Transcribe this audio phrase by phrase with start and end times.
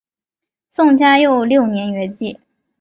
[0.67, 2.39] 宋嘉佑六年圆寂。